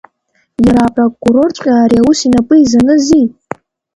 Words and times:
Иара 0.65 0.81
апрокурорҵәҟьа 0.87 1.73
ари 1.83 2.01
аус 2.01 2.19
инапы 2.27 2.55
изанызи? 2.59 3.25